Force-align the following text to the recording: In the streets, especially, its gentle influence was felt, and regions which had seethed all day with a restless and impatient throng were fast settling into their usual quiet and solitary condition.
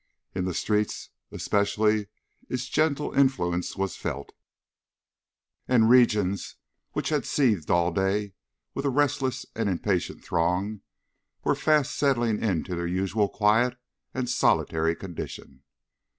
In 0.33 0.45
the 0.45 0.55
streets, 0.55 1.11
especially, 1.31 2.07
its 2.49 2.65
gentle 2.65 3.13
influence 3.13 3.75
was 3.75 3.95
felt, 3.95 4.33
and 5.67 5.91
regions 5.91 6.55
which 6.93 7.09
had 7.09 7.23
seethed 7.23 7.69
all 7.69 7.91
day 7.91 8.33
with 8.73 8.83
a 8.85 8.89
restless 8.89 9.45
and 9.55 9.69
impatient 9.69 10.23
throng 10.23 10.81
were 11.43 11.53
fast 11.53 11.95
settling 11.95 12.41
into 12.41 12.73
their 12.73 12.87
usual 12.87 13.29
quiet 13.29 13.77
and 14.11 14.27
solitary 14.27 14.95
condition. 14.95 15.61